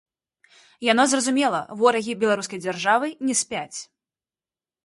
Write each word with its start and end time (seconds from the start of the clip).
Яно 0.91 1.03
зразумела, 1.11 1.59
ворагі 1.81 2.17
беларускай 2.23 2.63
дзяржавы 2.65 3.07
не 3.29 3.35
спяць. 3.43 3.77